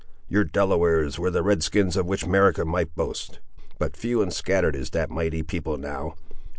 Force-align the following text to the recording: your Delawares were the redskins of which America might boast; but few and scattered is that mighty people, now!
your 0.27 0.43
Delawares 0.43 1.19
were 1.19 1.29
the 1.29 1.43
redskins 1.43 1.95
of 1.95 2.07
which 2.07 2.23
America 2.23 2.65
might 2.65 2.95
boast; 2.95 3.37
but 3.77 3.95
few 3.95 4.19
and 4.23 4.33
scattered 4.33 4.75
is 4.75 4.89
that 4.89 5.11
mighty 5.11 5.43
people, 5.43 5.77
now! 5.77 6.15